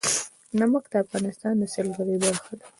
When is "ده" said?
2.59-2.67